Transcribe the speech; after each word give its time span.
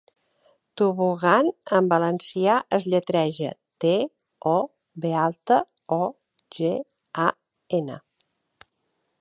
'Tobogan' 0.79 1.49
en 1.79 1.89
valencià 1.91 2.55
es 2.79 2.87
lletreja: 2.93 3.51
te, 3.85 3.93
o, 4.55 4.57
be 5.05 5.13
alta, 5.27 5.59
o, 5.99 6.03
ge, 6.57 6.73
a, 7.29 7.29
ene. 7.81 8.01